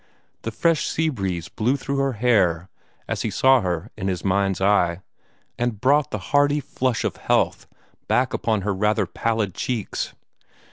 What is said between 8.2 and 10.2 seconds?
upon her rather pallid cheeks.